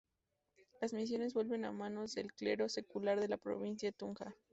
Las 0.81 0.93
misiones 0.93 1.35
vuelven 1.35 1.63
a 1.63 1.71
manos 1.71 2.15
del 2.15 2.33
clero 2.33 2.67
secular 2.69 3.19
de 3.19 3.27
la 3.27 3.37
provincia 3.37 3.89
de 3.89 3.93
Tunja. 3.93 4.35